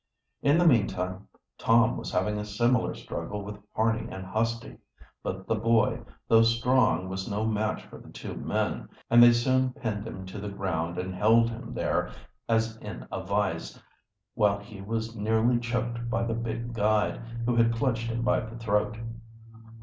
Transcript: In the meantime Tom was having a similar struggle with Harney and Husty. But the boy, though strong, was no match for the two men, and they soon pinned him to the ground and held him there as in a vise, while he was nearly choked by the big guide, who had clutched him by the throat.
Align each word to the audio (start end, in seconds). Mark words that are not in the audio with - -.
In 0.41 0.57
the 0.57 0.65
meantime 0.65 1.27
Tom 1.59 1.95
was 1.95 2.11
having 2.11 2.39
a 2.39 2.43
similar 2.43 2.95
struggle 2.95 3.43
with 3.43 3.59
Harney 3.75 4.09
and 4.11 4.25
Husty. 4.25 4.79
But 5.21 5.45
the 5.45 5.53
boy, 5.53 6.01
though 6.27 6.41
strong, 6.41 7.07
was 7.07 7.29
no 7.29 7.45
match 7.45 7.83
for 7.85 7.99
the 7.99 8.09
two 8.09 8.33
men, 8.33 8.89
and 9.11 9.21
they 9.21 9.31
soon 9.31 9.73
pinned 9.73 10.07
him 10.07 10.25
to 10.25 10.39
the 10.39 10.49
ground 10.49 10.97
and 10.97 11.13
held 11.13 11.51
him 11.51 11.75
there 11.75 12.09
as 12.49 12.77
in 12.77 13.07
a 13.11 13.23
vise, 13.23 13.79
while 14.33 14.57
he 14.57 14.81
was 14.81 15.15
nearly 15.15 15.59
choked 15.59 16.09
by 16.09 16.23
the 16.23 16.33
big 16.33 16.73
guide, 16.73 17.21
who 17.45 17.55
had 17.55 17.71
clutched 17.75 18.07
him 18.09 18.23
by 18.23 18.39
the 18.39 18.57
throat. 18.57 18.97